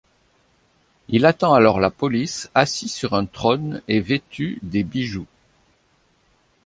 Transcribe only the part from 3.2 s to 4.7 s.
trône et vêtu